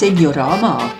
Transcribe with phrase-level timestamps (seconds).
[0.00, 0.90] Seniorama.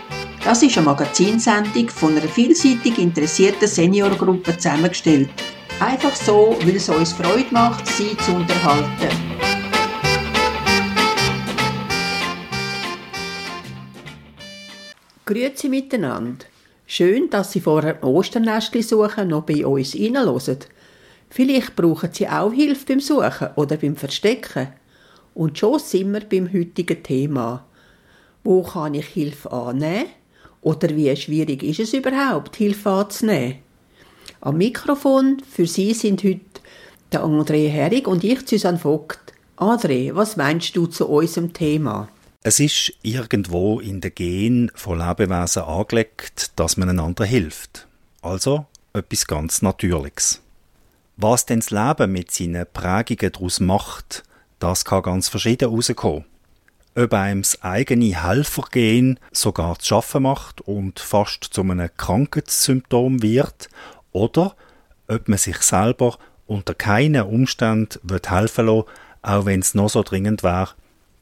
[0.44, 5.30] Das ist eine Magazinsendung von einer vielseitig interessierten Seniorgruppe zusammengestellt.
[5.80, 9.08] Einfach so, weil es uns Freude macht, sie zu unterhalten.
[15.24, 16.44] Grüezi miteinander.
[16.84, 20.58] Schön, dass Sie vor einem Osternestli suchen noch bei uns reinhören.
[21.30, 24.74] Vielleicht brauchen Sie auch Hilfe beim Suchen oder beim Verstecken.
[25.32, 27.64] Und schon sind wir beim heutigen Thema.
[28.42, 30.06] Wo kann ich Hilfe annehmen?
[30.62, 33.58] Oder wie schwierig ist es überhaupt, Hilfe anzunehmen?
[34.40, 36.40] Am Mikrofon für Sie sind heute
[37.12, 39.34] der André Herrig und ich, Susanne Vogt.
[39.56, 42.08] André, was meinst du zu unserem Thema?
[42.42, 47.86] Es ist irgendwo in den Gen von Lebewesen angelegt, dass man einander hilft.
[48.22, 50.40] Also etwas ganz Natürliches.
[51.18, 54.22] Was denn das Leben mit seinen Prägungen daraus macht,
[54.58, 56.24] das kann ganz verschieden herauskommen.
[56.94, 63.68] Ob einem das eigene Helfergehen sogar zu schaffen macht und fast zu einem Krankheitssymptom wird,
[64.12, 64.56] oder
[65.06, 68.84] ob man sich selber unter keinen Umständen helfen lassen
[69.22, 70.70] auch wenn es noch so dringend wäre,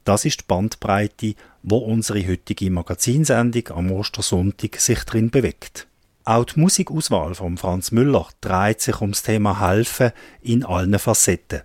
[0.05, 5.87] das ist die Bandbreite, wo unsere heutige Magazinsendung am Ostersonntag sich drin bewegt.
[6.25, 11.63] Auch die Musikauswahl von Franz Müller dreht sich ums Thema Helfen in allen Facetten.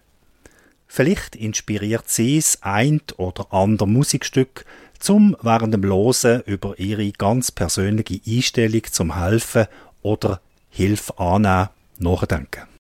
[0.96, 4.64] Vielleicht inspiriert sie es ein oder andere Musikstück,
[5.00, 9.66] zum während dem Losen über ihre ganz persönliche Einstellung zum Helfen
[10.04, 12.73] oder Hilfe annehmen nachdenken.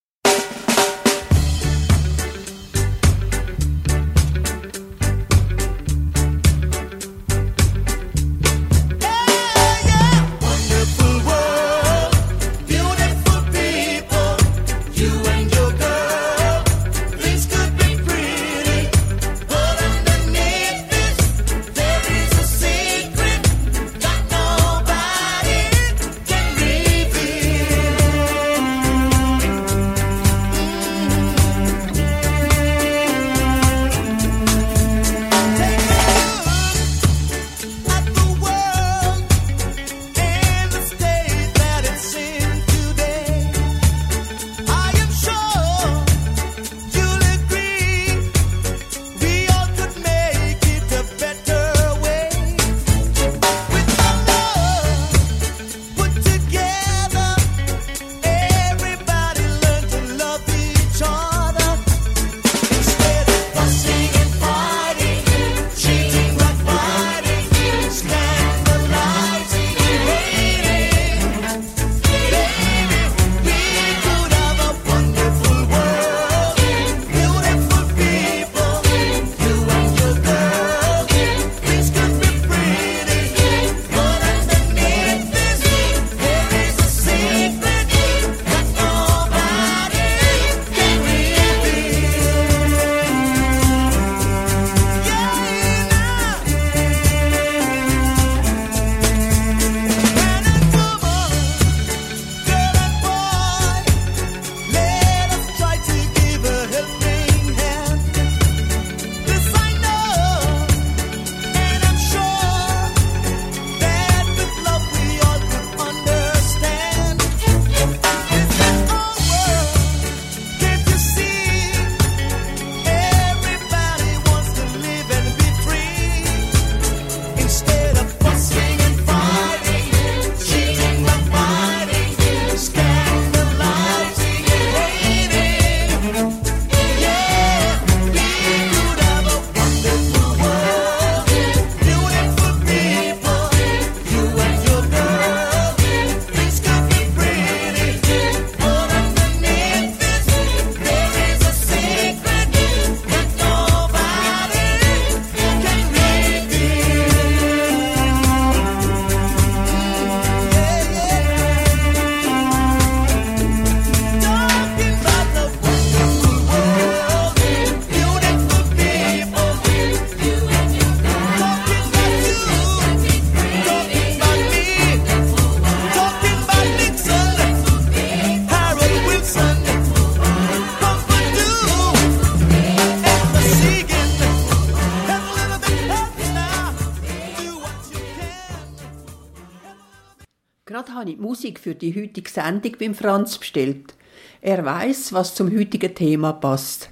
[191.63, 193.93] Für die heutige Sendung beim Franz bestellt.
[194.41, 196.89] Er weiß, was zum heutigen Thema passt.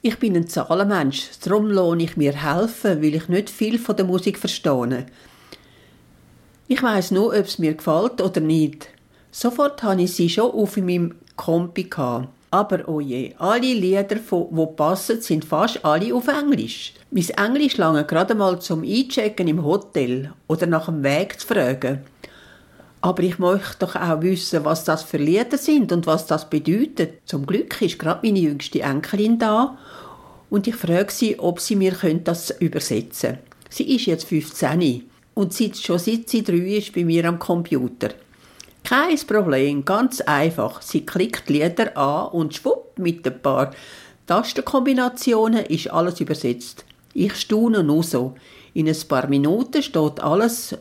[0.00, 4.06] Ich bin ein Zahlenmensch, darum lohne ich mir helfen, weil ich nicht viel von der
[4.06, 5.04] Musik verstehe.
[6.68, 8.88] Ich weiß nur, ob es mir gefällt oder nicht.
[9.30, 11.90] Sofort hatte ich sie schon auf meinem Kompi.
[12.50, 16.94] Aber oh je, alle Lieder, die passen, sind fast alle auf Englisch.
[17.10, 22.00] Mein Englisch lange gerade mal zum Einchecken im Hotel oder nach dem Weg zu fragen.
[23.06, 27.20] Aber ich möchte doch auch wissen, was das für Lieder sind und was das bedeutet.
[27.24, 29.78] Zum Glück ist gerade meine jüngste Enkelin da
[30.50, 31.92] und ich frage sie, ob sie mir
[32.24, 33.42] das übersetzen können.
[33.70, 35.04] Sie ist jetzt 15
[35.34, 38.08] und sitzt schon seit sie drei ist bei mir am Computer.
[38.82, 40.82] Kein Problem, ganz einfach.
[40.82, 43.70] Sie klickt Lieder an und schwupp mit ein paar
[44.26, 46.84] Tastenkombinationen ist alles übersetzt.
[47.14, 48.34] Ich staune nur so.
[48.74, 50.76] In ein paar Minuten steht alles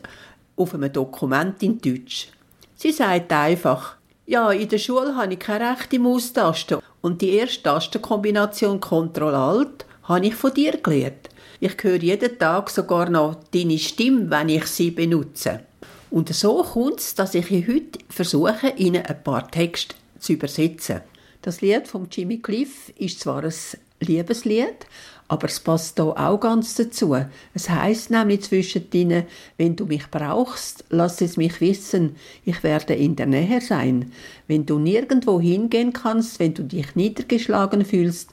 [0.56, 2.30] auf einem Dokument in Deutsch.
[2.76, 7.64] Sie sagt einfach, ja, in der Schule habe ich keine rechte Maustaste und die erste
[7.64, 11.30] Tastenkombination Ctrl-Alt habe ich von dir gelernt.
[11.60, 15.62] Ich höre jeden Tag sogar noch deine Stimme, wenn ich sie benutze.
[16.10, 21.02] Und so kommt es, dass ich heute versuche, Ihnen ein paar Texte zu übersetzen.
[21.42, 23.54] Das Lied von Jimmy Cliff ist zwar ein
[24.00, 24.86] Liebeslied,
[25.28, 27.16] aber es passt hier auch ganz dazu.
[27.54, 29.24] Es heißt nämlich zwischen ihnen,
[29.58, 34.12] wenn du mich brauchst, lass es mich wissen, ich werde in der Nähe sein.
[34.48, 38.32] Wenn du nirgendwo hingehen kannst, wenn du dich niedergeschlagen fühlst,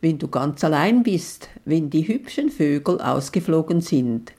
[0.00, 4.32] wenn du ganz allein bist, wenn die hübschen Vögel ausgeflogen sind.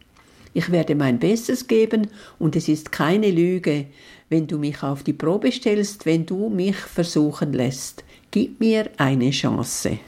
[0.54, 2.08] Ich werde mein Bestes geben
[2.40, 3.86] und es ist keine Lüge,
[4.30, 8.04] wenn du mich auf die Probe stellst, wenn du mich versuchen lässt.
[8.32, 10.00] Gib mir eine Chance.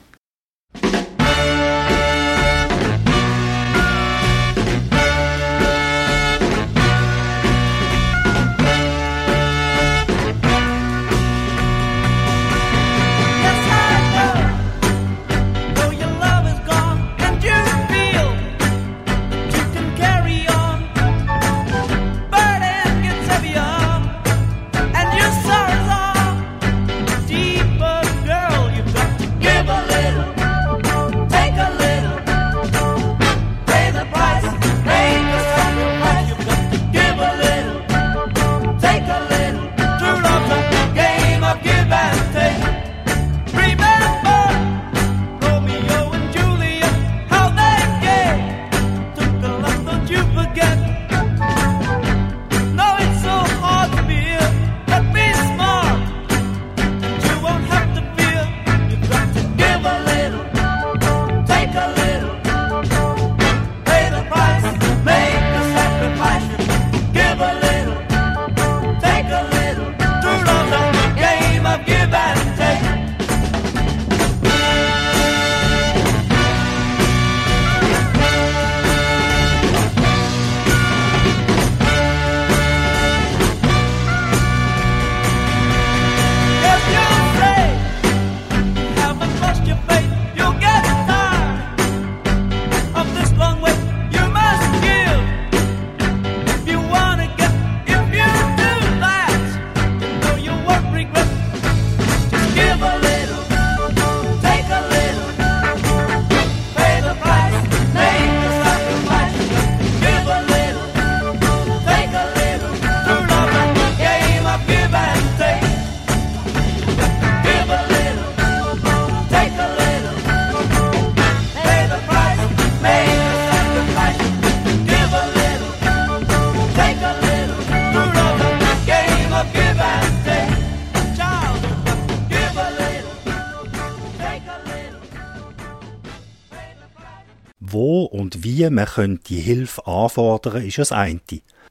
[138.69, 141.19] Wie man die Hilfe anfordern ist das eine.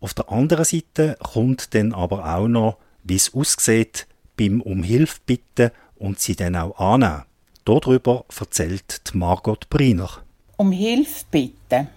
[0.01, 4.07] Auf der anderen Seite kommt dann aber auch noch, wie es aussieht,
[4.37, 7.25] beim um Hilfe bitten und sie dann auch annehmen.
[7.65, 10.11] Darüber erzählt Margot Briner.
[10.57, 11.89] Um Hilfe bitten.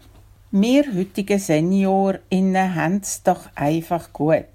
[0.52, 4.46] Wir heutigen SeniorInnen haben es doch einfach gut.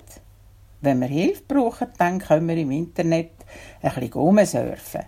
[0.80, 3.32] Wenn wir Hilfe brauchen, dann können wir im Internet
[3.82, 5.02] ein bisschen rumsurfen.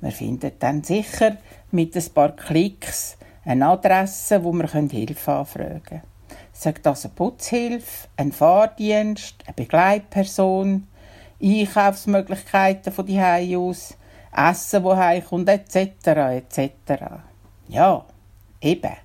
[0.00, 1.38] Wir finden dann sicher
[1.70, 6.02] mit ein paar Klicks eine Adresse, wo wir Hilfe anfragen können.
[6.52, 10.86] Sagt das eine Putzhilfe, ein Fahrdienst, eine Begleitperson,
[11.42, 13.96] Einkaufsmöglichkeiten von die aus,
[14.34, 16.70] Essen, wo heimkommt, etc., etc.
[17.68, 18.04] Ja,
[18.60, 18.96] eben.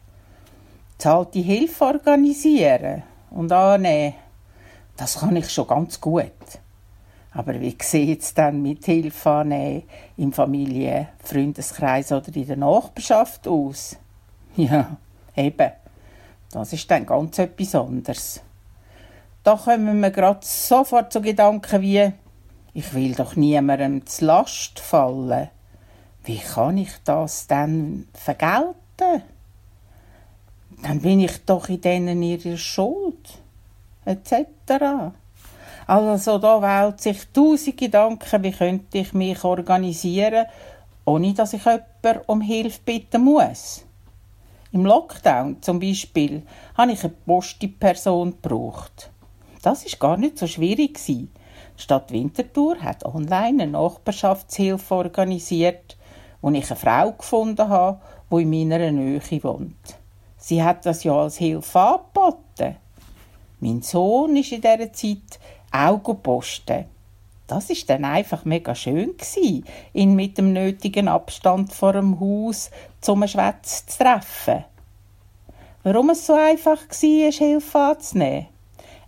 [0.97, 4.15] Zahlte Hilfe organisieren und annehmen,
[4.95, 6.31] das kann ich schon ganz gut.
[7.31, 9.83] Aber wie sieht es dann mit Hilfe annehmen
[10.15, 13.97] im Familie-, Freundeskreis oder in der Nachbarschaft aus?
[14.69, 14.97] Ja,
[15.35, 15.71] eben.
[16.51, 18.41] Das ist dann ganz etwas anderes.
[19.43, 22.11] Da kommen wir gerade sofort zu Gedanken wie,
[22.73, 25.49] ich will doch niemandem zu Last fallen.
[26.23, 29.21] Wie kann ich das denn vergelten?
[30.81, 33.39] Dann bin ich doch in denen ihrer Schuld,
[34.05, 35.13] etc.
[35.85, 40.47] Also da wählt sich tausend Gedanken, wie könnte ich mich organisieren,
[41.05, 43.86] ohne dass ich jemanden um Hilfe bitten muss.
[44.73, 46.43] Im Lockdown zum Beispiel
[46.75, 49.11] habe ich eine Posti-Person gebraucht.
[49.61, 51.29] Das ist gar nicht so schwierig Die
[51.77, 55.97] Stadt Winterthur hat online eine Nachbarschaftshilfe organisiert,
[56.41, 59.97] wo ich eine Frau gefunden habe, die in meiner Nähe wohnt.
[60.37, 62.75] Sie hat das ja als Hilfe angeboten.
[63.59, 65.39] Mein Sohn ist in dieser Zeit
[65.71, 66.87] auch gepostet.
[67.47, 69.63] Das ist dann einfach mega schön gsi,
[69.93, 74.65] ihn mit dem nötigen Abstand vor dem Haus zum Schwätz zu treffen.
[75.83, 78.47] Warum es so einfach war, Hilfe anzunehmen?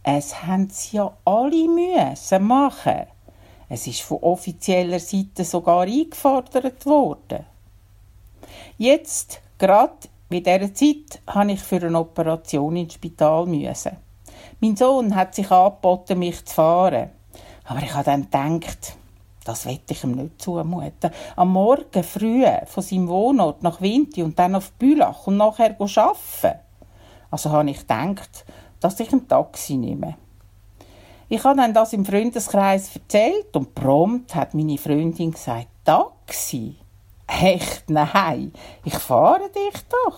[0.03, 3.07] Es haben sie ja alle müssen machen.
[3.67, 7.45] Es ist von offizieller Seite sogar eingefordert worden.
[8.77, 13.97] Jetzt, gerade mit dieser Zeit, habe ich für eine Operation ins Spital müssen.
[14.61, 17.09] Mein Sohn hat sich angeboten, mich zu fahren.
[17.69, 18.95] Aber ich habe dann gedacht,
[19.45, 21.11] das wette ich ihm nicht zumuten.
[21.35, 26.59] Am Morgen früh von seinem Wohnort nach Winti und dann auf Bülach und nachher arbeiten.
[27.29, 28.43] Also habe ich gedacht,
[28.79, 30.15] dass ich ein Taxi nehme.
[31.27, 36.75] Ich habe dann das im Freundeskreis erzählt und prompt hat meine Freundin gesagt, Taxi?
[37.27, 37.87] Echt?
[37.87, 38.51] Nein,
[38.83, 40.17] ich fahre dich doch.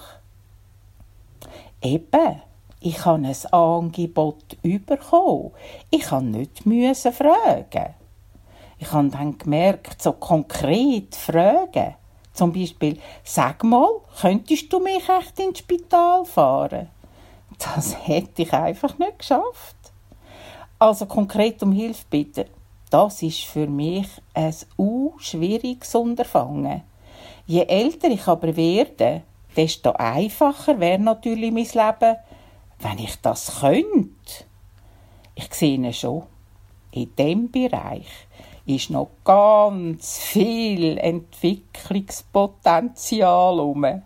[1.81, 2.41] Eben,
[2.81, 5.51] ich habe ein Angebot bekommen.
[5.91, 7.93] Ich nicht müssen fragen.
[8.79, 11.93] Ich habe dann gemerkt, so konkret fragen.
[12.33, 13.87] Zum Beispiel, sag mal,
[14.19, 16.89] könntest du mich echt ins Spital fahren?
[17.59, 19.75] Das hätte ich einfach nicht geschafft.
[20.79, 22.45] Also konkret um Hilfe bitten,
[22.89, 24.55] das ist für mich ein
[25.19, 26.81] schwieriges Unterfangen.
[27.45, 29.21] Je älter ich aber werde,
[29.55, 32.17] desto einfacher wäre natürlich mein Leben,
[32.81, 34.45] wenn ich das könnte.
[35.35, 36.23] Ich sehe schon,
[36.91, 38.07] in dem Bereich
[38.65, 44.01] ist noch ganz viel Entwicklungspotenzial herum.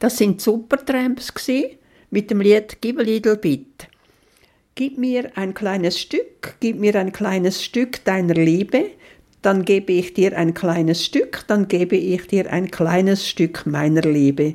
[0.00, 1.30] Das sind Supertramps
[2.10, 3.86] mit dem Lied Gib a Little Bit.
[4.74, 8.92] Gib mir ein kleines Stück, gib mir ein kleines Stück deiner Liebe,
[9.42, 14.00] dann gebe ich dir ein kleines Stück, dann gebe ich dir ein kleines Stück meiner
[14.00, 14.54] Liebe.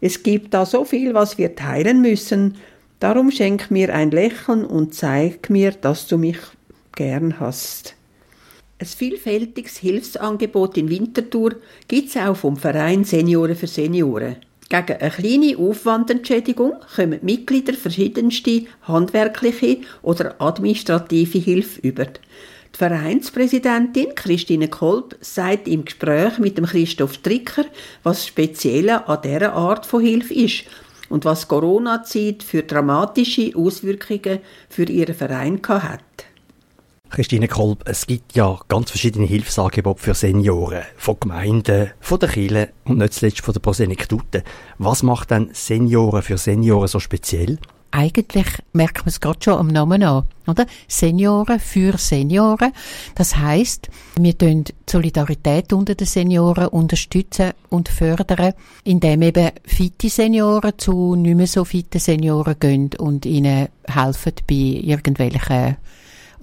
[0.00, 2.58] Es gibt da so viel, was wir teilen müssen,
[3.00, 6.38] darum schenk mir ein Lächeln und zeig mir, dass du mich
[6.94, 7.96] gern hast.
[8.78, 11.56] Ein vielfältiges Hilfsangebot in Winterthur
[11.88, 14.36] gibt es auch vom Verein Senioren für Senioren.
[14.68, 22.06] Gegen eine kleine Aufwandentschädigung kommen die Mitglieder verschiedenste handwerkliche oder administrative Hilfe über.
[22.06, 27.66] Die Vereinspräsidentin Christine Kolb sagt im Gespräch mit dem Christoph Stricker,
[28.02, 30.64] was speziell an dieser Art von Hilfe ist
[31.08, 36.23] und was Corona-Zeit für dramatische Auswirkungen für ihren Verein hat.
[37.10, 42.70] Christine Kolb, es gibt ja ganz verschiedene Hilfsangebote für Senioren, von Gemeinden, von der Kirche
[42.84, 44.42] und nicht zuletzt von der Prosenektute.
[44.78, 47.58] Was macht denn Senioren für Senioren so speziell?
[47.92, 50.66] Eigentlich merkt man es gerade schon am Namen an, oder?
[50.88, 52.72] Senioren für Senioren.
[53.14, 53.88] Das heißt,
[54.18, 61.36] wir tun Solidarität unter den Senioren unterstützen und fördern, indem eben fitte Senioren zu nicht
[61.36, 65.76] mehr so fitten Senioren gehen und ihnen helfen bei irgendwelchen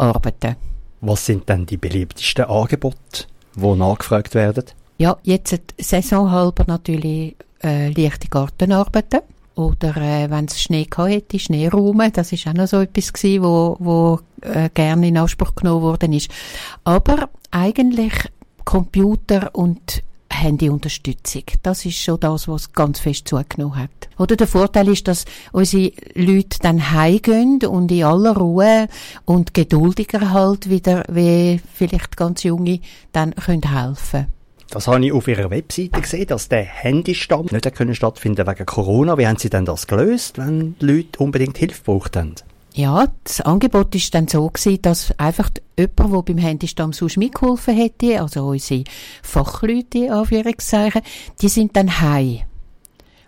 [0.02, 0.56] arbeiten.
[1.02, 4.66] Was sind denn die beliebtesten Angebote, die nachgefragt werden?
[4.98, 9.22] Ja, jetzt saisonhalber natürlich äh, leichte Gartenarbeiten.
[9.56, 13.76] Oder äh, wenn es Schnee hatte, Schneeraumen, das ist auch noch so etwas gewesen, wo,
[13.80, 16.30] wo äh, gerne in Anspruch genommen worden ist.
[16.84, 18.14] Aber eigentlich
[18.64, 21.44] Computer und Handyunterstützung.
[21.64, 24.01] Das ist schon das, was ganz fest zugenommen hat.
[24.17, 28.88] Oder der Vorteil ist, dass unsere Leute dann heimgehen und in aller Ruhe
[29.26, 32.80] und geduldiger halt wieder, wie vielleicht ganz Junge,
[33.12, 34.28] dann können helfen
[34.71, 39.17] das habe ich auf Ihrer Webseite gesehen, dass der Handystand nicht können stattfinden wegen Corona.
[39.17, 42.36] Wie haben Sie denn das gelöst, wenn die Leute unbedingt Hilfe braucht haben?
[42.74, 47.76] Ja, das Angebot ist dann so gewesen, dass einfach jemand, der beim Handystamm sonst mitgeholfen
[47.76, 48.86] hätte, also unsere
[49.21, 51.02] Fachleute, Anführungszeichen,
[51.41, 52.41] die sind dann heim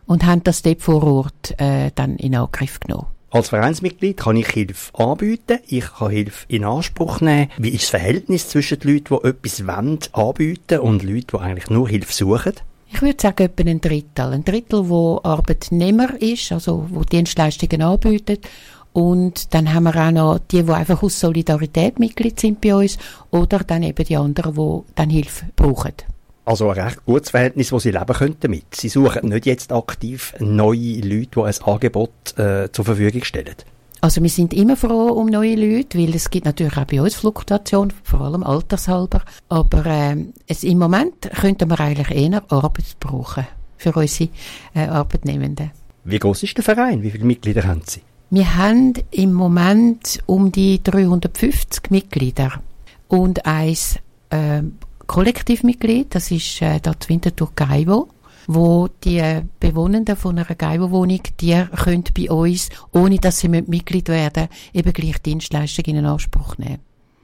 [0.06, 3.08] und haben das dort vor Ort äh, dann in Angriff genommen.
[3.30, 7.50] Als Vereinsmitglied kann ich Hilfe anbieten, ich kann Hilfe in Anspruch nehmen.
[7.58, 11.70] Wie ist das Verhältnis zwischen den Leuten, die etwas wollen, anbieten und Leuten, die eigentlich
[11.70, 12.54] nur Hilfe suchen?
[12.92, 14.34] Ich würde sagen, etwa ein Drittel.
[14.34, 18.48] Ein Drittel, wo Arbeitnehmer ist, also wo Dienstleistungen anbietet
[18.94, 23.00] und dann haben wir auch noch die, die einfach aus Solidarität Mitglied sind bei uns
[23.32, 25.94] oder dann eben die anderen, die dann Hilfe brauchen.
[26.46, 28.76] Also ein recht gutes Verhältnis, wo Sie leben können damit.
[28.76, 33.56] Sie suchen nicht jetzt aktiv neue Leute, die ein Angebot äh, zur Verfügung stellen.
[34.02, 37.16] Also wir sind immer froh um neue Leute, weil es gibt natürlich auch bei uns
[37.16, 39.22] Fluktuation, vor allem altershalber.
[39.48, 44.30] Aber äh, es, im Moment könnten wir eigentlich eher Arbeit brauchen für unsere
[44.76, 45.72] äh, Arbeitnehmenden.
[46.04, 47.02] Wie groß ist der Verein?
[47.02, 48.02] Wie viele Mitglieder haben Sie?
[48.30, 52.62] Wir haben im Moment um die 350 Mitglieder
[53.08, 53.78] und ein
[54.32, 54.64] äh,
[55.08, 58.10] Kollektivmitglied, das ist äh, dort Winterthur Gaivo,
[58.48, 64.48] wo die Bewohnenden von einer Gaivo-Wohnung, die können bei uns, ohne dass sie Mitglied werden,
[64.74, 66.80] eben gleich Dienstleistungen in Anspruch nehmen.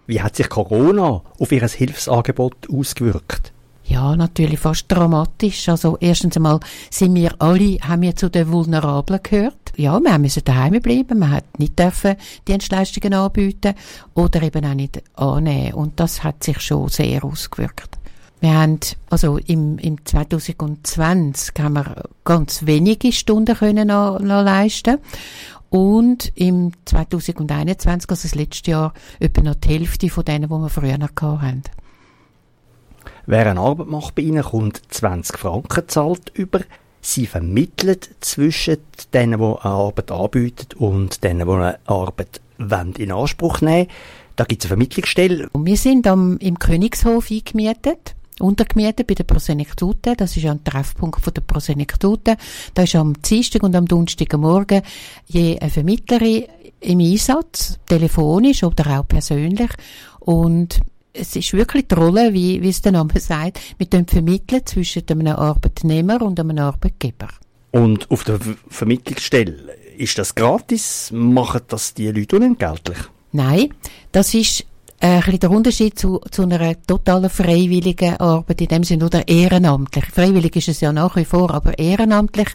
[0.08, 3.54] Wie hat sich Corona auf Ihr Hilfsangebot ausgewirkt?
[3.84, 5.68] Ja, natürlich fast dramatisch.
[5.70, 9.69] Also erstens einmal sind wir alle, haben wir zu den Vulnerablen gehört.
[9.80, 12.18] Ja, wir müssen daheim bleiben, man hat nicht dürfen
[12.50, 13.76] Dienstleistungen anbieten
[14.13, 15.74] oder eben auch nicht annehmen.
[15.74, 17.98] Und das hat sich schon sehr ausgewirkt.
[18.42, 24.98] Wir haben, also im, im 2020 haben wir ganz wenige Stunden können noch, noch leisten.
[25.70, 30.68] Und im 2021, also das letzte Jahr, etwa noch die Hälfte von denen, die wir
[30.68, 31.63] früher noch hatten.
[33.28, 36.60] Wer eine Arbeit macht bei Ihnen, kommt 20 Franken zahlt über.
[37.02, 38.78] Sie vermitteln zwischen
[39.14, 42.42] denen, die eine Arbeit anbieten und denen, die eine Arbeit
[42.98, 43.88] in Anspruch nehmen
[44.36, 45.50] Da gibt es eine Vermittlungsstelle.
[45.54, 50.16] Wir sind am, im Königshof eingemietet untergemietet bei der Prosenektute.
[50.16, 52.38] Das ist ein Treffpunkt von der Prosenektute.
[52.74, 54.34] Da ist am Dienstag und am Donnerstag
[55.28, 56.46] je eine Vermittlerin
[56.80, 59.70] im Einsatz, telefonisch oder auch persönlich.
[60.20, 60.80] Und
[61.20, 65.04] es ist wirklich die Rolle, wie, wie es der Name sagt, mit dem Vermitteln zwischen
[65.10, 67.28] einem Arbeitnehmer und einem Arbeitgeber.
[67.72, 71.12] Und auf der Vermittlungsstelle, ist das gratis?
[71.14, 72.98] Machen das die Leute unentgeltlich?
[73.32, 73.74] Nein,
[74.12, 74.66] das ist
[75.02, 79.28] äh, ein bisschen der Unterschied zu, zu einer totalen freiwilligen Arbeit, in dem Sinne oder
[79.28, 80.06] ehrenamtlich.
[80.06, 82.50] Freiwillig ist es ja nach wie vor, aber ehrenamtlich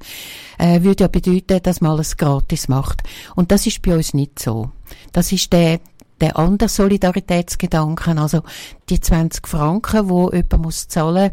[0.59, 3.03] äh, würde ja bedeuten, dass man alles gratis macht.
[3.37, 4.71] Und das ist bei uns nicht so.
[5.13, 5.81] Das ist der,
[6.21, 8.43] der andere Solidaritätsgedanken, also
[8.89, 11.33] die 20 Franken, wo jemand muss zahlen,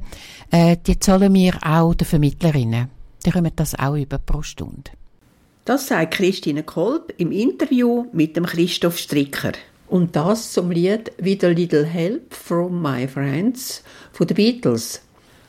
[0.50, 2.90] äh, die zahlen wir auch den Vermittlerinnen.
[3.24, 4.92] dann kommt das auch über pro Stunde.
[5.66, 9.52] Das sagt Christine Kolb im Interview mit dem Christoph Stricker.
[9.88, 15.02] Und das zum Lied With a Little Help from My Friends von den Beatles.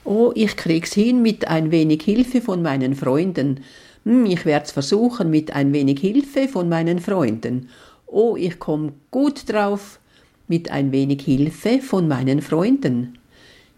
[0.05, 3.61] Oh, ich krieg's hin mit ein wenig Hilfe von meinen Freunden.
[4.05, 7.69] Hm, ich werd's versuchen mit ein wenig Hilfe von meinen Freunden.
[8.15, 9.99] Oh, ich komm gut drauf
[10.47, 13.19] mit ein wenig Hilfe von meinen Freunden.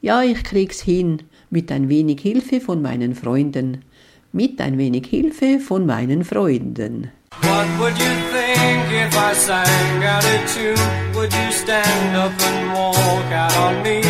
[0.02, 3.84] Ja, ich krieg's hin mit ein wenig Hilfe von meinen Freunden.
[4.32, 7.12] Mit ein wenig Hilfe von meinen Freunden.
[7.42, 11.14] What would you think if I sang out a tune?
[11.14, 14.02] Would you stand up and walk out on me?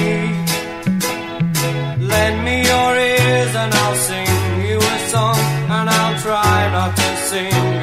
[2.01, 7.17] Lend me your ears and I'll sing you a song, and I'll try not to
[7.29, 7.74] sing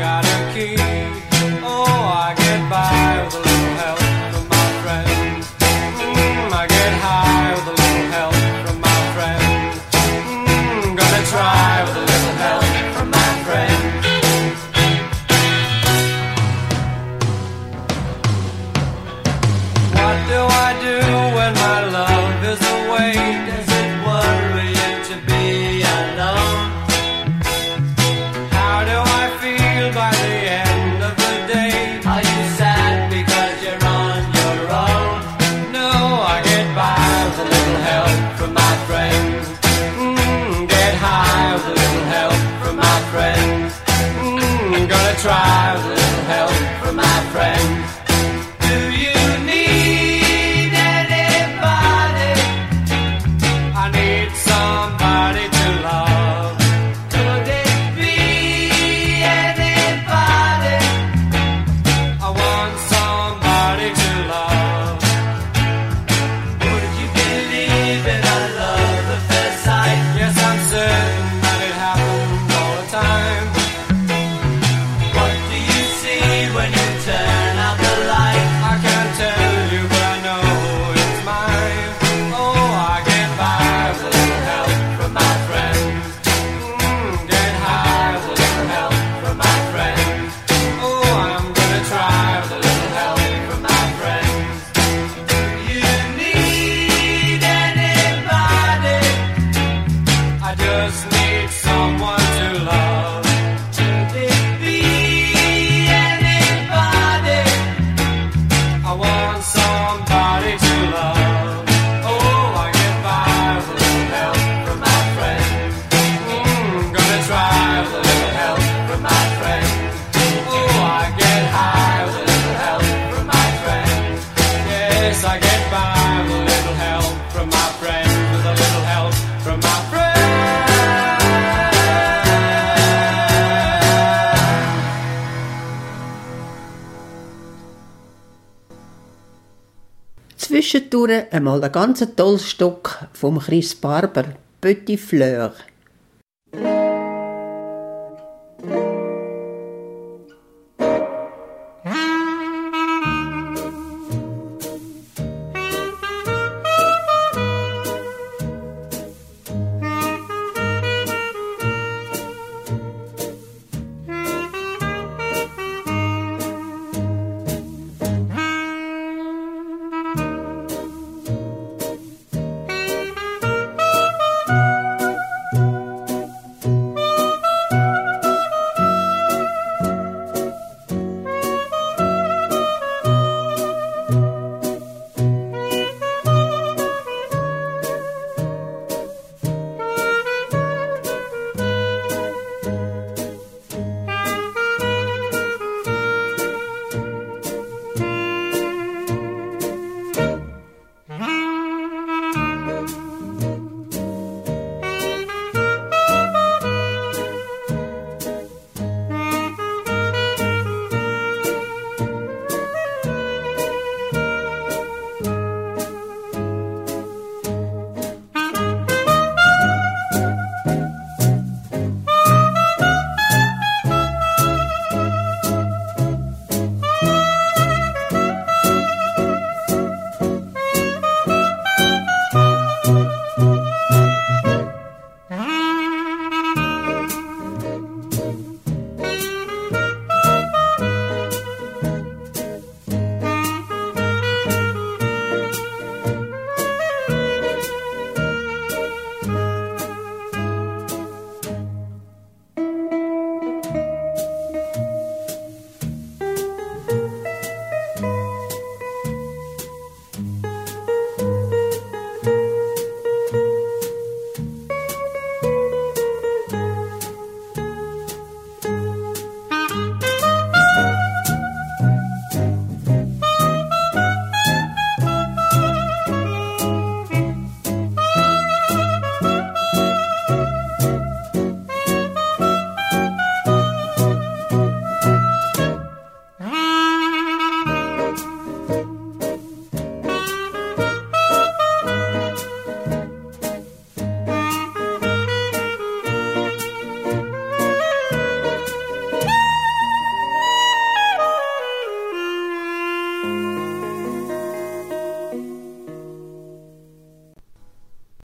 [141.01, 145.51] Zwischendurch einmal ein ganz tolles Stück vom Chris Barber, Petit Fleur.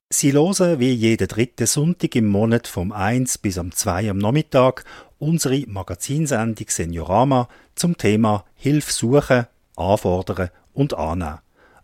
[0.10, 4.86] Sie hören wie jeden dritten Sonntag im Monat vom 1 bis am 2 am Nachmittag
[5.20, 11.40] unsere Magazinsendung Seniorama zum Thema Hilfe suchen, anfordern und annehmen.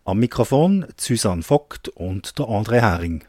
[0.05, 3.25] Am Mikrofon Susanne Vogt und der André Hering.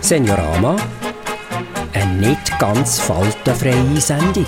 [0.00, 0.76] Seniorama,
[1.92, 4.46] eine nicht ganz faltenfreie Sendung.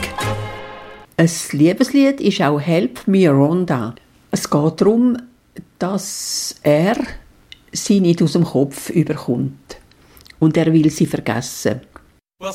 [1.19, 3.95] Ein Liebeslied ist auch Help Me Rhonda.
[4.31, 5.19] Es geht darum,
[5.79, 6.97] dass er
[7.73, 9.79] sie nicht aus dem Kopf überkommt.
[10.39, 11.81] Und er will sie vergessen.
[12.39, 12.53] Well,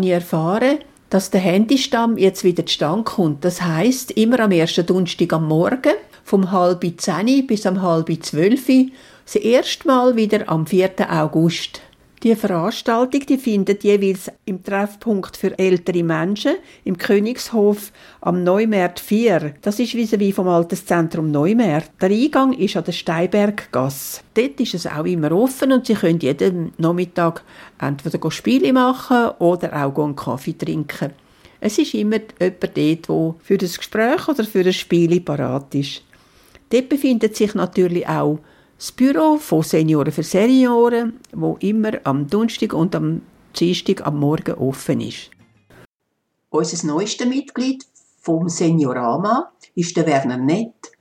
[0.00, 0.78] habe ich erfahren,
[1.10, 3.44] dass der Handystamm jetzt wieder zustande kommt.
[3.44, 5.92] Das heißt immer am ersten Donnerstag am Morgen,
[6.24, 8.66] vom halb zehn bis am halb zwölf,
[9.24, 10.90] das erste Mal wieder am 4.
[11.10, 11.82] August.
[12.22, 16.54] Die Veranstaltung die findet jeweils im Treffpunkt für ältere Menschen
[16.84, 19.54] im Königshof am Neumärt 4.
[19.62, 21.90] Das ist vis vom Alterszentrum Neumärt.
[22.00, 24.20] Der Eingang ist an der Steinberggasse.
[24.34, 27.42] Dort ist es auch immer offen und Sie können jeden Nachmittag
[27.80, 31.10] entweder Spiele machen oder auch einen Kaffee trinken.
[31.60, 36.04] Es ist immer jemand dort, der für das Gespräch oder für ein Spiel parat ist.
[36.70, 38.38] Dort befindet sich natürlich auch
[38.78, 43.20] das Büro von Senioren für Senioren, wo immer am Donnerstag und am
[43.58, 45.30] Dienstag am Morgen offen ist.
[46.50, 47.84] Unser neuestes Mitglied
[48.20, 50.92] vom Seniorama ist der Werner Nett.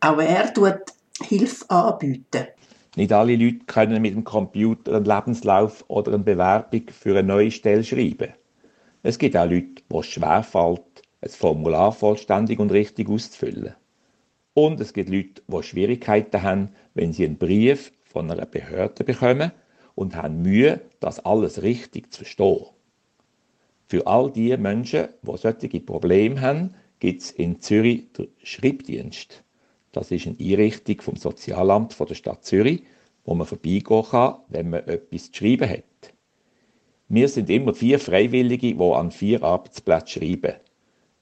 [0.00, 0.80] Auch er tut
[1.22, 2.46] Hilfe anbieten.
[2.96, 7.50] Nicht alle Leute können mit dem Computer einen Lebenslauf oder eine Bewerbung für eine neue
[7.50, 8.32] Stelle schreiben.
[9.02, 10.82] Es gibt auch Leute, wo es schwerfällt,
[11.22, 13.74] ein Formular vollständig und richtig auszufüllen.
[14.54, 19.52] Und es gibt Leute, die Schwierigkeiten haben, wenn sie einen Brief von einer Behörde bekommen
[19.94, 22.66] und haben Mühe, das alles richtig zu verstehen.
[23.86, 29.42] Für all die Menschen, die solche Probleme haben, gibt es in Zürich den Schreibdienst.
[29.92, 32.84] Das ist eine Einrichtung vom Sozialamt der Stadt Zürich,
[33.24, 35.84] wo man vorbeigehen kann, wenn man etwas zu schreiben hat.
[37.08, 40.54] Wir sind immer vier Freiwillige, die an vier Arbeitsplätzen schreiben.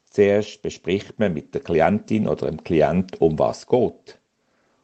[0.04, 4.18] Zuerst bespricht man mit der Klientin oder dem Klient, um was es geht.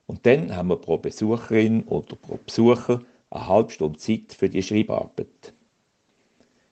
[0.07, 3.03] Und dann haben wir pro Besucherin oder pro Besucher
[3.37, 5.53] eine halbe Stunde Zeit für die Schreibarbeit.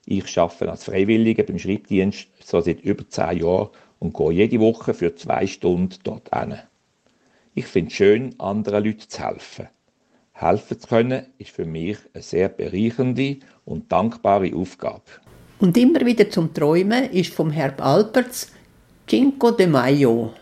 [0.05, 4.93] Ich arbeite als Freiwilliger beim Schreibdienst so seit über zehn Jahren und gehe jede Woche
[4.93, 6.55] für zwei Stunden dort hin.
[7.55, 9.67] Ich finde es schön, anderen Leuten zu helfen.
[10.33, 15.01] Helfen zu können, ist für mich eine sehr bereichernde und dankbare Aufgabe.
[15.59, 18.51] Und immer wieder zum Träumen ist vom Herb Alperts
[19.07, 20.33] Cinco de Mayo.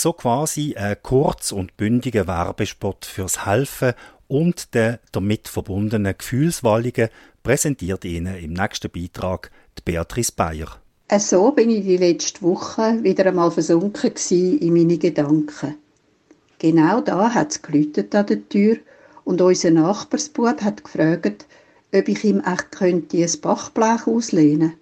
[0.00, 3.94] So quasi ein kurz und bündiger Werbespot fürs Helfen
[4.28, 7.08] und der damit verbundenen Gefühlswallungen
[7.42, 10.68] präsentiert Ihnen im nächsten Beitrag die Beatrice Bayer.
[11.18, 15.74] So bin ich die letzte Woche wieder einmal versunken in meine Gedanken.
[16.60, 18.76] Genau da hat es geläutet an der Tür
[19.24, 21.46] und unser Nachbarsbub hat gefragt,
[21.92, 24.74] ob ich ihm echt könnte ein Bachblech auslehnen.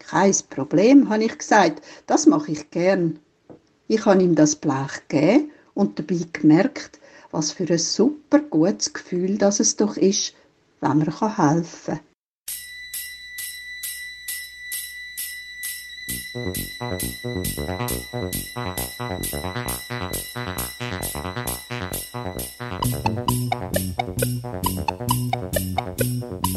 [0.00, 3.20] Kein Problem, habe ich gesagt, das mache ich gern.
[3.86, 6.98] Ich habe ihm das Blech gegeben und dabei gemerkt,
[7.30, 10.34] was für ein super gutes Gefühl das es doch ist,
[10.80, 12.00] wenn man helfen kann.
[25.94, 26.53] Thank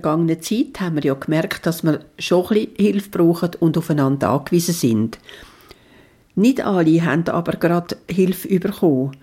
[0.00, 4.30] vergangenen Zeit haben wir ja gemerkt, dass wir schon ein bisschen Hilfe brauchen und aufeinander
[4.30, 5.18] angewiesen sind.
[6.34, 9.16] Nicht alle haben aber gerade Hilfe bekommen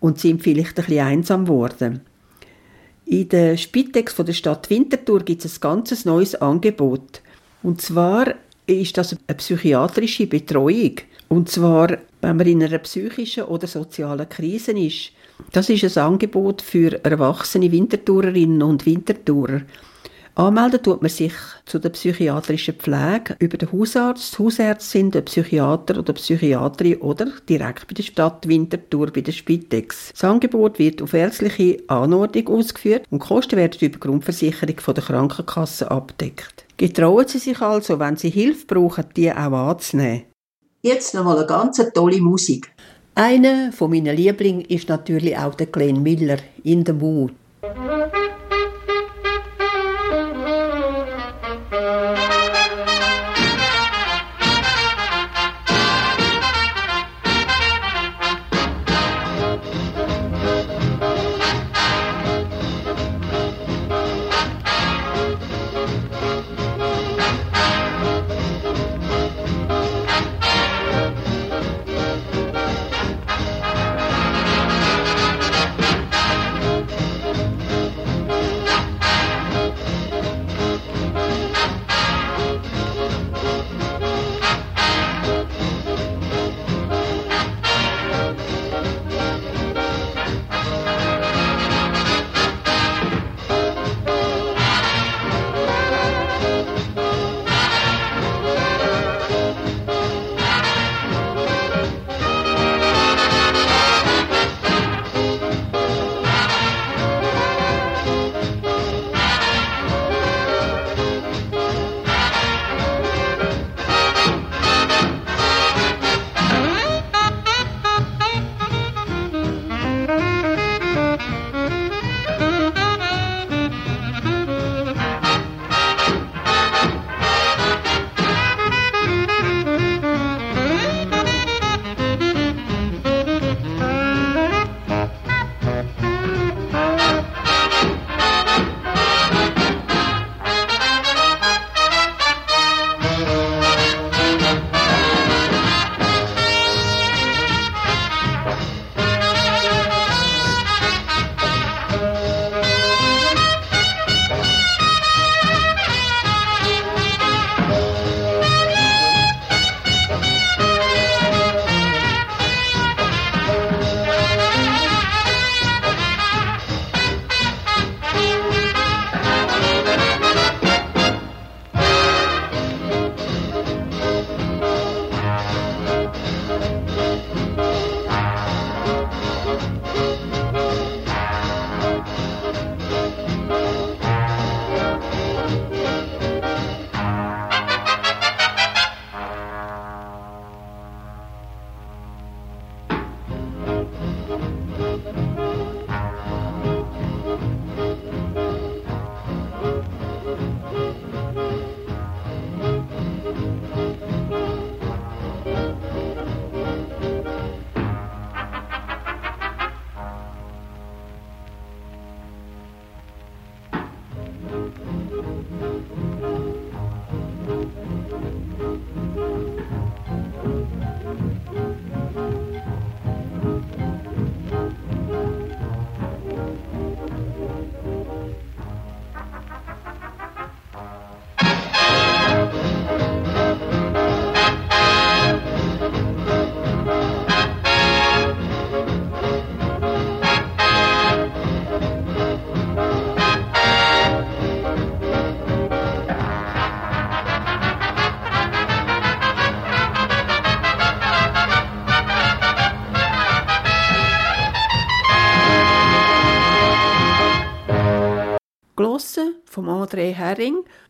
[0.00, 2.00] und sind vielleicht ein bisschen einsam geworden.
[3.06, 7.20] In der Spitex von der Stadt Winterthur gibt es ein ganz neues Angebot.
[7.62, 8.34] Und zwar
[8.66, 10.96] ist das eine psychiatrische Betreuung.
[11.28, 15.10] Und zwar, wenn man in einer psychischen oder sozialen Krise ist.
[15.52, 19.62] Das ist ein Angebot für erwachsene Wintertourerinnen und Wintertourer.
[20.36, 21.32] Anmelden tut man sich
[21.64, 27.94] zu der psychiatrischen Pflege über den Hausarzt, Hausärztin, den Psychiater oder Psychiaterin oder direkt bei
[27.94, 30.10] der Stadt Winterthur bei der Spitex.
[30.10, 34.94] Das Angebot wird auf ärztliche Anordnung ausgeführt und die Kosten werden über die Grundversicherung von
[34.94, 36.66] der Krankenkasse abdeckt.
[36.78, 40.24] Getrauen Sie sich also, wenn Sie Hilfe brauchen, die auch anzunehmen.
[40.82, 42.72] Jetzt nochmal eine ganz tolle Musik.
[43.14, 47.32] Einer von meinen Lieblingen ist natürlich auch der Glenn Miller, «In the Mood».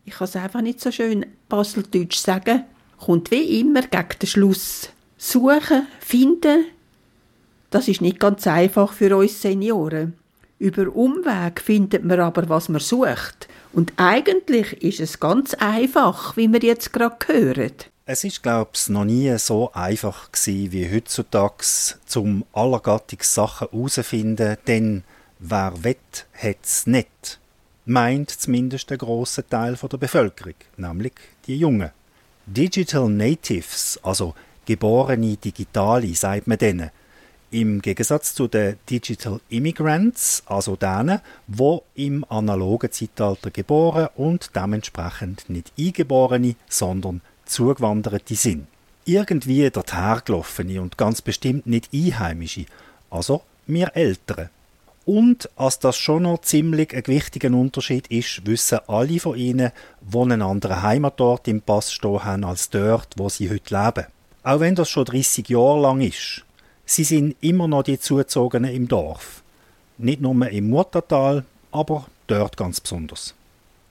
[0.05, 2.63] Ich kann es einfach nicht so schön baseldeutsch sagen.
[2.97, 4.89] Kommt wie immer gegen den Schluss.
[5.17, 6.65] Suchen, finden,
[7.71, 10.13] das ist nicht ganz einfach für uns Senioren.
[10.59, 13.49] Über Umweg findet man aber, was man sucht.
[13.73, 17.73] Und eigentlich ist es ganz einfach, wie wir jetzt gerade hören.
[18.05, 21.65] Es ist, glaube ich, noch nie so einfach gewesen wie heutzutage,
[22.05, 25.03] zum allergattigs Sachen herauszufinden, denn
[25.39, 27.39] wer wett, hat's nicht.
[27.85, 31.13] Meint zumindest der große Teil der Bevölkerung, nämlich
[31.47, 31.91] die Jungen.
[32.47, 34.33] Digital Natives, also
[34.65, 36.91] geborene Digitale, sagt man denen.
[37.51, 45.49] Im Gegensatz zu den Digital Immigrants, also denen, wo im analogen Zeitalter geboren und dementsprechend
[45.49, 48.67] nicht Eingeborene, sondern Zugewanderte sind.
[49.05, 52.65] Irgendwie dorthin und ganz bestimmt nicht Einheimische,
[53.11, 54.49] also wir Ältere.
[55.05, 60.23] Und als das schon noch ziemlich ein wichtiger Unterschied ist, wissen alle von ihnen, wo
[60.23, 64.07] einen anderen Heimatort im Pass stehen haben als dort, wo sie heute leben.
[64.43, 66.43] Auch wenn das schon 30 Jahre lang ist.
[66.85, 69.43] Sie sind immer noch die Zuzogenen im Dorf.
[69.97, 73.35] Nicht nur im Muttertal, aber dort ganz besonders.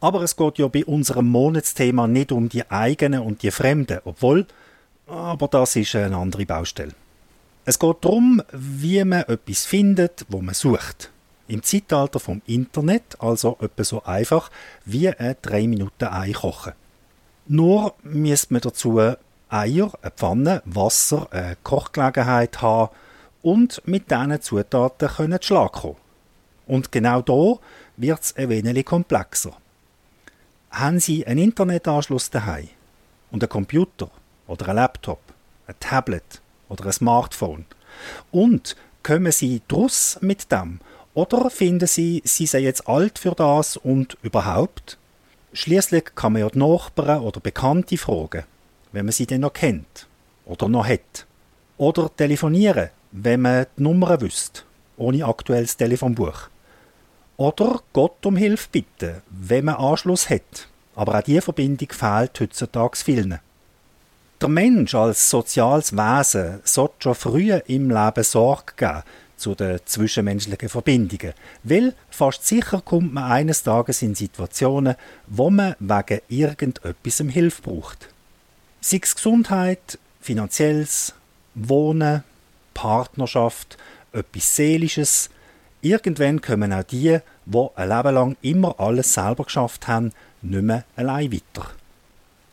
[0.01, 4.47] Aber es geht ja bei unserem Monatsthema nicht um die eigenen und die Fremden, obwohl,
[5.07, 6.93] aber das ist eine andere Baustelle.
[7.67, 11.11] Es geht darum, wie man etwas findet, wo man sucht.
[11.49, 14.51] Im Zeitalter vom Internet also etwas so einfach
[14.85, 16.75] wie ein 3 Minuten Ei kochen.
[17.47, 19.01] Nur müsste man dazu
[19.49, 22.95] Eier, eine Pfanne, Wasser, eine Kochgelegenheit haben
[23.41, 25.97] und mit diesen Zutaten können Schlag kommen.
[26.67, 27.59] Und genau da
[27.97, 29.53] wird es ein wenig komplexer.
[30.71, 32.69] Haben Sie einen Internetanschluss daheim
[33.31, 34.11] und einen Computer
[34.47, 35.21] oder einen Laptop,
[35.67, 37.67] ein Tablet oder ein Smartphone
[38.31, 40.81] und kommen Sie draus mit dem
[41.15, 44.99] oder finden Sie, Sie sind jetzt alt für das und überhaupt?
[45.53, 48.45] Schließlich kann man ja die Nachbarn oder Bekannte fragen
[48.95, 50.07] wenn man sie denn noch kennt
[50.47, 51.27] oder noch hat.
[51.77, 54.63] Oder telefonieren, wenn man die Nummer wüsste,
[54.97, 56.49] ohne aktuelles Telefonbuch.
[57.37, 60.69] Oder Gott um Hilfe bitten, wenn man Anschluss hat.
[60.95, 63.41] Aber auch diese Verbindung fehlt heutzutage vielen.
[64.41, 69.03] Der Mensch als soziales Wesen sollte schon früh im Leben Sorge geben
[69.37, 75.77] zu den zwischenmenschlichen Verbindungen, weil fast sicher kommt man eines Tages in Situationen, wo man
[75.79, 78.09] wegen irgendetwas Hilfe braucht.
[78.81, 81.15] Sei es Gesundheit, finanzielles,
[81.55, 82.25] Wohnen,
[82.75, 83.79] Partnerschaft,
[84.13, 85.31] etwas Seelisches.
[85.81, 90.13] Irgendwann kommen auch die, die ein Leben lang immer alles selber geschafft haben,
[90.43, 91.71] nicht mehr allein weiter.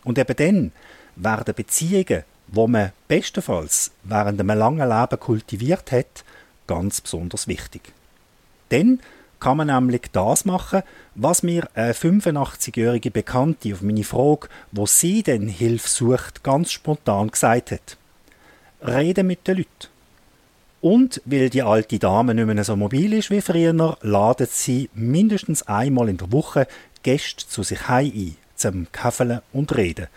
[0.04, 0.72] Und eben dann
[1.16, 6.24] werden Beziehungen, wo man bestenfalls während einem langen Leben kultiviert hat,
[6.68, 7.94] ganz besonders wichtig.
[8.70, 9.00] Dann
[9.40, 10.84] kann man nämlich das machen,
[11.16, 17.32] was mir eine 85-jährige Bekannte auf meine Frage, wo sie denn Hilfe sucht, ganz spontan
[17.32, 17.98] gesagt hat.
[18.86, 19.88] Reden mit den Leuten.
[20.80, 25.64] Und weil die alte Dame nicht mehr so mobil ist wie früher, ladet sie mindestens
[25.64, 26.68] einmal in der Woche
[27.04, 30.08] Gäste zu sich heim ein, zum Kaffee und Reden.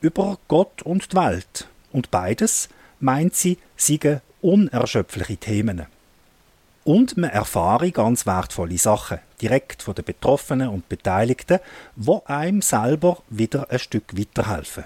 [0.00, 1.68] Über Gott und die Welt.
[1.92, 2.68] Und beides,
[3.00, 5.86] meint sie, seien unerschöpfliche Themen.
[6.84, 11.58] Und man erfahre ganz wertvolle Sachen, direkt von den Betroffenen und Beteiligten,
[11.96, 14.84] wo einem selber wieder ein Stück weiterhelfen.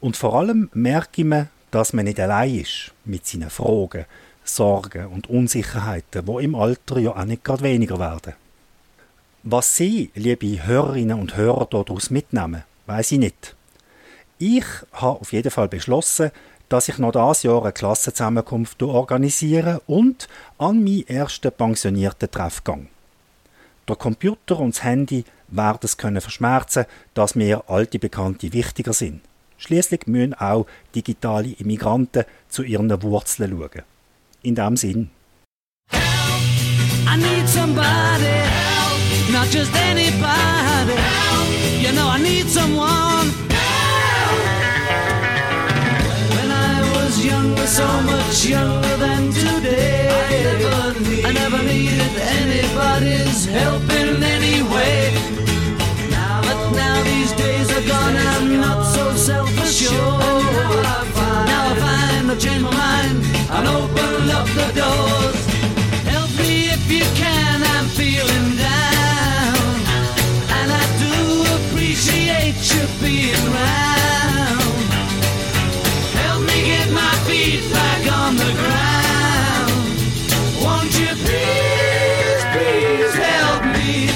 [0.00, 4.04] Und vor allem merke man, dass man nicht allein ist mit seinen Fragen,
[4.44, 8.34] Sorgen und Unsicherheiten, wo im Alter ja auch nicht gerade weniger werden.
[9.42, 13.56] Was Sie, liebe Hörerinnen und Hörer, daraus mitnehmen, weiß ich nicht.
[14.42, 16.30] Ich habe auf jeden Fall beschlossen,
[16.70, 22.86] dass ich noch dieses Jahr eine Klassenzusammenkunft organisiere und an meinen ersten pensionierten Treff gehe.
[23.86, 29.20] Der Computer und das Handy werden es können verschmerzen, dass mir alte Bekannte wichtiger sind.
[29.58, 30.64] Schließlich müssen auch
[30.94, 33.82] digitale Immigranten zu ihren Wurzeln schauen.
[34.40, 35.10] In dem Sinn.
[35.92, 41.82] I need somebody help, not just anybody help.
[41.82, 43.49] You know I need someone
[47.70, 54.62] so much younger than today I never, need, I never needed anybody's help in any
[54.74, 55.14] way
[56.10, 60.44] Now, But now these days are gone and I'm not so self-assured
[61.50, 63.18] Now I find I've changed my mind
[63.54, 65.40] and opened up the doors
[66.10, 69.62] Help me if you can, I'm feeling down.
[70.58, 71.14] And I do
[71.56, 73.79] appreciate you being round.
[83.80, 84.09] Help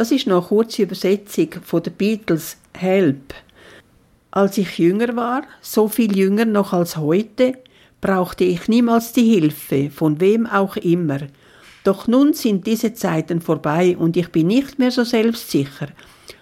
[0.00, 3.34] Das ist noch eine kurze Übersetzung von den Beatles Help.
[4.30, 7.58] Als ich jünger war, so viel jünger noch als heute,
[8.00, 11.18] brauchte ich niemals die Hilfe, von wem auch immer.
[11.84, 15.88] Doch nun sind diese Zeiten vorbei und ich bin nicht mehr so selbstsicher.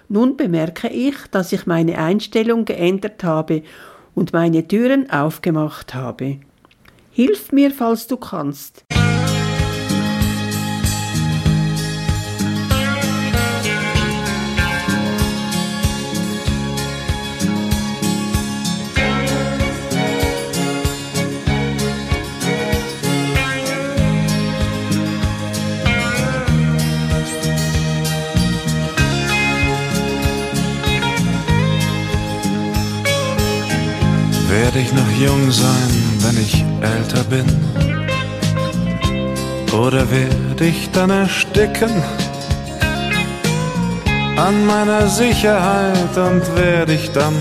[0.09, 3.65] Nun bemerke ich, dass ich meine Einstellung geändert habe
[4.15, 6.39] und meine Türen aufgemacht habe.
[7.11, 8.85] Hilf mir, falls du kannst.
[34.79, 37.45] Werde ich noch jung sein, wenn ich älter bin?
[39.77, 41.91] Oder werde ich dann ersticken
[44.37, 47.35] an meiner Sicherheit und werde ich dann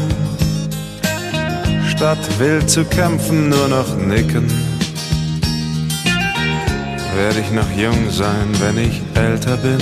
[1.87, 4.47] statt wild zu kämpfen nur noch nicken?
[7.15, 9.77] Werde ich noch jung sein, wenn ich älter bin?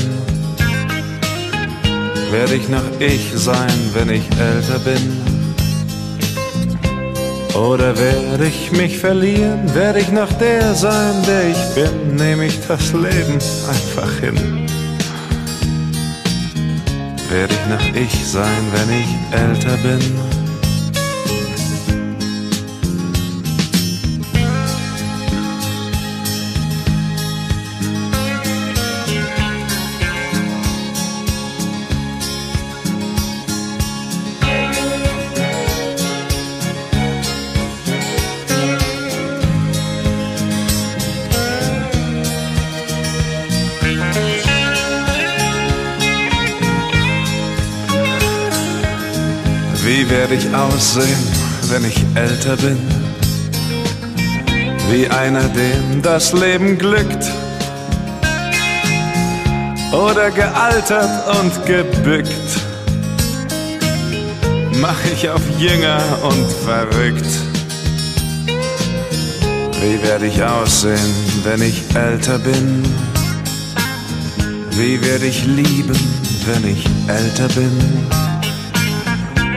[2.32, 5.35] Werde ich noch ich sein, wenn ich älter bin?
[7.56, 9.74] Oder werde ich mich verlieren?
[9.74, 12.18] Werde ich noch der sein, der ich bin?
[12.18, 13.40] Nehme ich das Leben
[13.70, 14.68] einfach hin?
[17.30, 20.45] Werde ich noch ich sein, wenn ich älter bin?
[50.28, 51.28] Werde ich aussehen,
[51.70, 52.80] wenn ich älter bin?
[54.90, 57.24] Wie einer, dem das Leben glückt.
[59.92, 62.50] Oder gealtert und gebückt.
[64.82, 67.30] Mach ich auf jünger und verrückt.
[69.80, 71.14] Wie werde ich aussehen,
[71.44, 72.84] wenn ich älter bin?
[74.72, 76.00] Wie werde ich lieben,
[76.48, 78.25] wenn ich älter bin?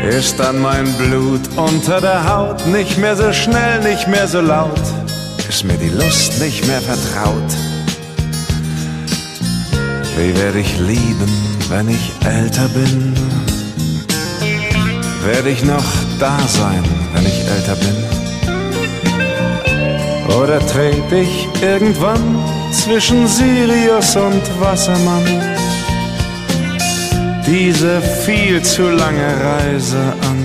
[0.06, 4.80] Ist dann mein Blut unter der Haut nicht mehr so schnell, nicht mehr so laut?
[5.48, 7.50] Ist mir die Lust nicht mehr vertraut?
[10.16, 13.14] Wie werde ich lieben, wenn ich älter bin?
[15.24, 15.84] Werde ich noch
[16.18, 16.84] da sein,
[17.14, 18.18] wenn ich älter bin?
[20.40, 25.57] Oder trete ich irgendwann zwischen Sirius und Wassermann?
[27.48, 30.38] Diese viel zu lange Reise an.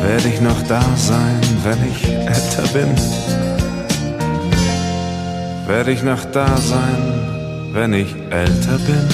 [0.00, 2.88] Werde ich noch da sein, wenn ich älter bin?
[5.66, 9.06] Werde ich noch da sein, wenn ich älter bin?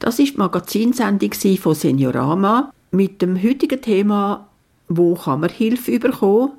[0.00, 4.48] Das ist die Magazinsendung von Seniorama mit dem heutigen Thema
[4.96, 6.52] wo kann man Hilfe bekommen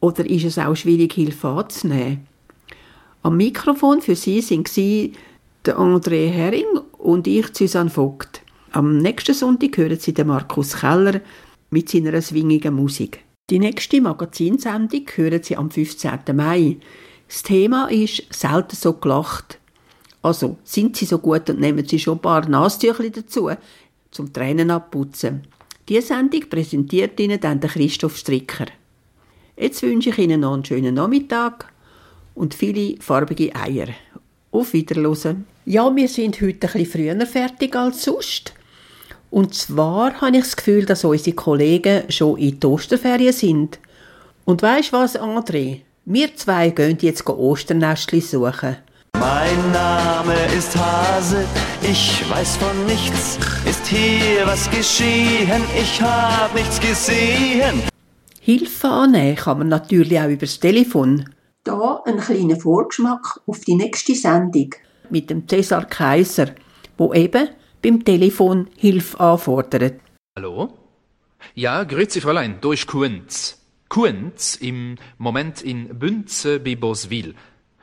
[0.00, 2.26] oder ist es auch schwierig, Hilfe anzunehmen?
[3.22, 5.12] Am Mikrofon für Sie sind Sie
[5.64, 8.42] André Hering und ich, Susanne Vogt.
[8.72, 11.20] Am nächsten Sonntag hören Sie den Markus Keller
[11.70, 13.24] mit seiner swingigen Musik.
[13.50, 16.20] Die nächste Magazinsendung hören Sie am 15.
[16.34, 16.76] Mai.
[17.26, 19.58] Das Thema ist «Selten so gelacht».
[20.22, 23.50] Also, sind Sie so gut und nehmen Sie schon ein paar Nastücher dazu,
[24.10, 25.42] zum Tränen abputzen.
[25.88, 28.66] Diese Sendung präsentiert Ihnen dann Christoph Stricker.
[29.56, 31.72] Jetzt wünsche ich Ihnen noch einen schönen Nachmittag
[32.34, 33.88] und viele farbige Eier.
[34.50, 35.46] Auf Wiederhören.
[35.64, 38.52] Ja, wir sind heute bisschen früher fertig als sonst.
[39.30, 43.78] Und zwar habe ich das Gefühl, dass unsere Kollegen schon in die Osterferien sind.
[44.44, 45.80] Und weisst was, André?
[46.04, 48.76] Wir zwei gehen jetzt Osternestli suchen.
[49.30, 51.44] Mein Name ist Hase,
[51.82, 53.38] ich weiß von nichts.
[53.66, 55.62] Ist hier was geschehen?
[55.78, 57.82] Ich hab nichts gesehen.
[58.40, 61.28] Hilfe annehmen kann man natürlich auch übers Telefon.
[61.62, 64.70] Da ein kleiner Vorgeschmack auf die nächste Sendung
[65.10, 66.48] mit dem Cäsar Kaiser,
[66.96, 67.48] wo eben
[67.82, 70.00] beim Telefon Hilfe anfordert.
[70.38, 70.72] Hallo?
[71.54, 73.58] Ja, grüezi Fräulein, ist Kunz.
[73.90, 77.34] Kunz im Moment in Bünze bei Boswil.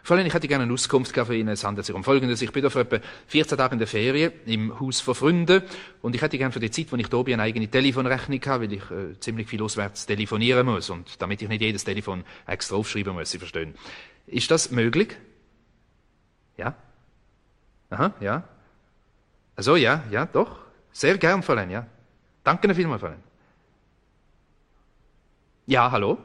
[0.05, 1.49] Fräulein, ich hätte gerne eine Auskunft für Ihnen.
[1.49, 2.39] Es handelt sich um Folgendes.
[2.39, 5.63] Ich bin für etwa 14 Tage in der Ferien im Haus von Freunden
[6.03, 8.61] und ich hätte gerne für die Zeit, wo ich da bin, eine eigene Telefonrechnung gehabt,
[8.61, 12.75] weil ich äh, ziemlich viel auswärts telefonieren muss und damit ich nicht jedes Telefon extra
[12.75, 13.73] aufschreiben muss, Sie verstehen.
[14.27, 15.17] Ist das möglich?
[16.55, 16.75] Ja?
[17.89, 18.43] Aha, ja.
[19.55, 20.59] Also ja, ja, doch.
[20.91, 21.87] Sehr gern, Fräulein, ja.
[22.43, 23.23] Danke Ihnen vielmals, Fräulein.
[25.65, 26.19] Ja, hallo?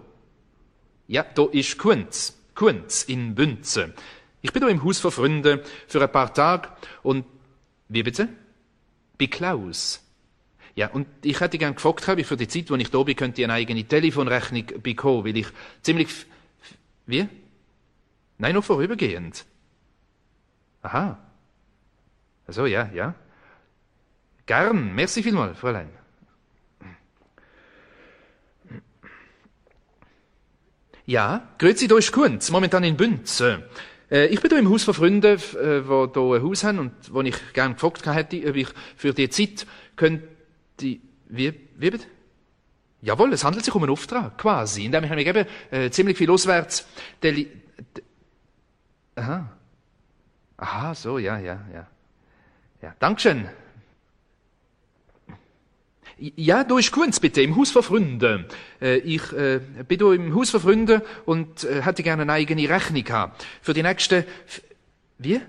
[1.09, 2.37] Ja, da ist Kunz.
[2.61, 3.95] Kunz in Bünze.
[4.43, 6.69] Ich bin da im Haus von Freunden für ein paar Tage
[7.03, 7.25] und...
[7.89, 8.29] Wie bitte?
[9.19, 10.05] Bei Klaus.
[10.75, 13.17] Ja, und ich hätte gern gefragt, ob ich für die Zeit, wo ich da bin,
[13.17, 15.47] könnte eine eigene Telefonrechnung bekommen, weil ich
[15.81, 16.11] ziemlich...
[17.07, 17.27] Wie?
[18.37, 19.47] Nein, nur vorübergehend.
[20.83, 21.19] Aha.
[22.47, 23.15] Also, ja, ja.
[24.45, 24.95] Gern.
[24.95, 25.89] Merci vielmals, Fräulein.
[31.11, 33.65] Ja, grüezi, da ist Kunz, momentan in Bünze.
[34.13, 36.93] Äh, ich bin da im Haus von Freunden, äh, wo da ein Haus haben und
[37.13, 40.29] wo ich gern gefragt hätte, ob ich für die Zeit könnte...
[40.79, 42.07] Wie, wie bitte?
[43.03, 46.31] Jawohl, es handelt sich um einen Auftrag, quasi, indem ich nämlich eben äh, ziemlich viel
[46.31, 46.87] auswärts...
[47.21, 47.51] Deli
[49.17, 49.51] Aha.
[50.59, 51.89] Aha, so, ja, ja, ja.
[52.83, 53.49] Ja, Dankeschön.
[56.21, 58.45] Ja, da ist Kunz, bitte, im Haus von Freunden.
[58.79, 62.69] Äh, ich äh, bin da im Haus von Freunden und äh, hätte gerne eine eigene
[62.69, 63.47] Rechnung gehabt.
[63.63, 64.25] Für die nächsten...
[64.47, 64.63] F
[65.17, 65.41] Wie?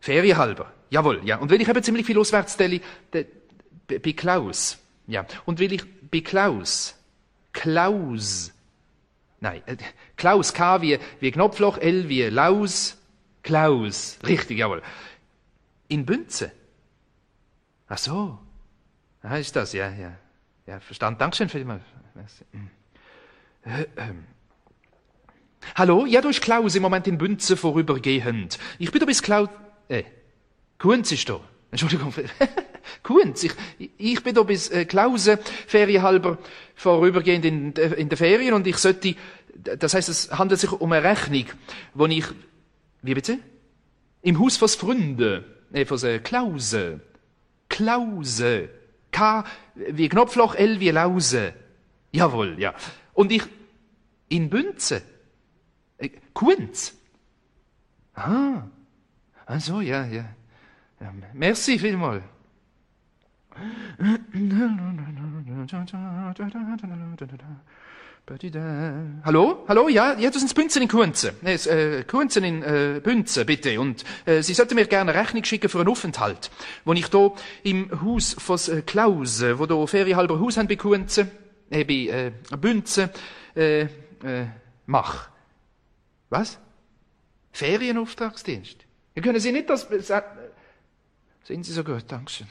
[0.00, 0.72] Ferienhalber.
[0.88, 1.36] Jawohl, ja.
[1.36, 2.80] Und weil ich eben ziemlich viel auswärts tele,
[3.12, 3.26] de,
[3.86, 4.78] bei Klaus.
[5.06, 5.26] Ja.
[5.44, 6.94] Und weil ich bei Klaus...
[7.52, 8.52] Klaus...
[9.40, 9.76] Nein, äh,
[10.16, 12.96] Klaus, K wie, wie Knopfloch, L wie Laus,
[13.42, 14.18] Klaus.
[14.26, 14.80] Richtig, jawohl.
[15.88, 16.50] In Bünze.
[17.88, 18.38] Ach so.
[19.28, 20.16] Ah, ist das, ja, ja.
[20.66, 21.18] Ja, verstanden.
[21.18, 21.82] Dankeschön vielmals.
[22.14, 22.44] Merci.
[22.52, 22.70] Hm.
[23.64, 24.24] Äh, ähm.
[25.74, 26.06] Hallo?
[26.06, 28.58] Ja, ist Klaus im Moment in Bünze vorübergehend.
[28.78, 29.48] Ich bin da bis Klaus...
[29.88, 30.04] Äh,
[30.78, 31.40] Kunz ist da.
[31.72, 32.14] Entschuldigung.
[33.02, 33.52] Kunz, ich,
[33.98, 36.38] ich bin da bis äh, Klause ferienhalber
[36.76, 39.16] vorübergehend in, in der Ferien und ich sollte...
[39.54, 41.46] Das heißt, es handelt sich um eine Rechnung,
[41.94, 42.26] wo ich...
[43.02, 43.38] Wie bitte?
[44.22, 45.44] Im Haus von Fründe.
[45.72, 47.00] Äh, von äh, Klause.
[47.68, 48.70] Klause.
[49.16, 49.44] K
[49.74, 51.54] wie Knopfloch, L wie Lause.
[52.12, 52.74] Jawohl, ja.
[53.14, 53.44] Und ich
[54.28, 55.02] in Bünze.
[55.98, 56.94] Äh, Kunz.
[58.14, 58.62] Ah.
[59.46, 60.24] Ach so, ja, ja.
[61.00, 62.22] ja merci vielmal.
[68.28, 69.64] Hallo?
[69.68, 69.88] Hallo?
[69.88, 71.34] Ja, ja, das sind Bünzen in Kunze.
[71.42, 73.78] Nee, äh, Kunzen in äh, Bünze, bitte.
[73.80, 76.50] Und äh, Sie sollten mir gerne Rechnung schicken für einen Aufenthalt,
[76.84, 77.30] wo ich da
[77.62, 81.30] im Haus von äh, Klause, wo da ferienhalber Haus haben bei Kunze,
[81.70, 83.10] äh, bei äh, Bünze,
[83.54, 83.88] äh, äh,
[84.86, 85.28] mach.
[86.28, 86.58] Was?
[87.52, 88.86] Ferienauftragsdienst?
[89.14, 89.84] Ja, können Sie nicht das...
[89.84, 90.22] Äh,
[91.44, 92.48] sind Sie so gut, Dankeschön.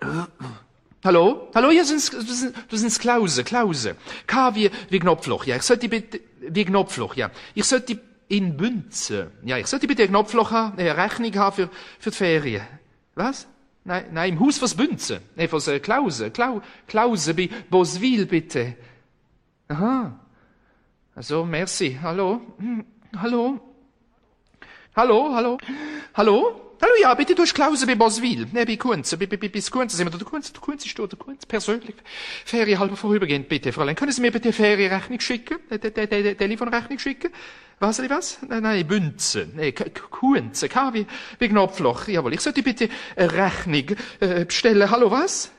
[1.06, 1.48] Hallo?
[1.54, 3.94] Hallo, das sind, sind, sind Klause, Klause.
[4.26, 5.54] K wie, wie Knopfloch, ja.
[5.54, 7.30] Ich sollte bitte, wie Knopfloch, ja.
[7.54, 11.70] Ich sollte in Bünze, ja, ich sollte bitte ein Knopfloch haben, eine Rechnung haben für,
[12.00, 12.66] für die Ferien.
[13.14, 13.46] Was?
[13.84, 15.20] Nein, nein, im Haus von Bünze.
[15.36, 18.74] Nee, von äh, Klause, Klau, Klause bei Boswil, bitte.
[19.68, 20.18] Aha.
[21.14, 21.96] Also, merci.
[22.02, 22.40] Hallo?
[22.58, 22.84] Hm,
[23.16, 23.60] Hallo?
[24.96, 25.58] Hallo, hallo?
[26.14, 26.65] Hallo?
[26.78, 28.46] Hallo, ja, bitte durch Klause bei Boswil.
[28.52, 30.18] Ne, bei Kunz, bis Kunz sind wir.
[30.18, 31.94] Der Kunz, der Kunz ist da, der Kunz persönlich.
[32.44, 33.96] Ferienhalber vorübergehend, bitte, Fräulein.
[33.96, 35.56] Können Sie mir bitte Ferienrechnung schicken?
[35.70, 37.32] Telefonrechnung schicken?
[37.78, 38.38] Was, was?
[38.46, 39.48] Nein, nein, Bünze.
[39.54, 41.06] Nee, K- K- Kunz, K wie,
[41.38, 42.08] wie Knopfloch.
[42.08, 44.90] Jawohl, ich sollte bitte eine Rechnung äh, bestellen.
[44.90, 45.50] Hallo, was?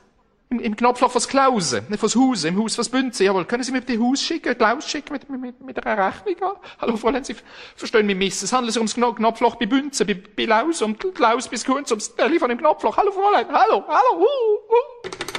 [0.50, 3.22] Im, Im Knopfloch fürs Klause, nicht fürs Haus, im Haus fürs Bünze.
[3.24, 6.56] Jawohl, können Sie mir bitte Haus schicken, Klaus schicken mit, mit, mit einer Rechnung an?
[6.80, 7.36] Hallo, Fräulein, Sie
[7.76, 8.42] verstehen mich miss.
[8.42, 11.90] Es handelt sich ums Kno- Knopfloch bei Bünze, bei, bei Laus, um Klaus bis Kunz,
[11.90, 12.96] ums Telefon im Knopfloch.
[12.96, 15.37] Hallo, Fräulein, hallo, hallo, uh, uh.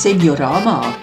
[0.00, 0.94] Seniorama.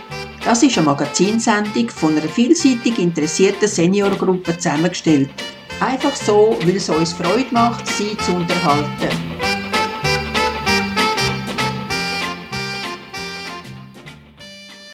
[0.43, 5.29] Das ist eine Magazinsendung von einer vielseitig interessierten Seniorgruppe zusammengestellt.
[5.79, 9.66] Einfach so, weil es uns Freude macht, sie zu unterhalten.